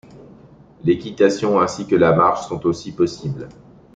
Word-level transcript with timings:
L'équitation 0.83 1.59
ainsi 1.61 1.85
que 1.85 1.93
la 1.95 2.11
marche 2.15 2.47
sont 2.47 2.65
aussi 2.65 2.91
possibles. 2.91 3.47